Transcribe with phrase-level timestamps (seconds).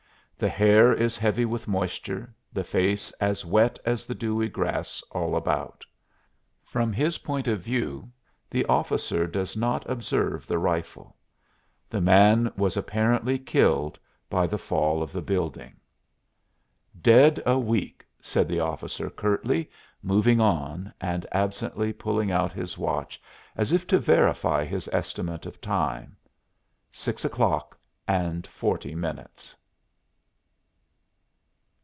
[0.37, 5.35] The hair is heavy with moisture, the face as wet as the dewy grass all
[5.35, 5.85] about.
[6.63, 8.11] From his point of view
[8.49, 11.15] the officer does not observe the rifle;
[11.91, 13.99] the man was apparently killed
[14.31, 15.75] by the fall of the building.
[16.99, 19.69] "Dead a week," said the officer curtly,
[20.01, 23.21] moving on and absently pulling out his watch
[23.55, 26.17] as if to verify his estimate of time.
[26.91, 27.77] Six o'clock
[28.07, 29.55] and forty minutes.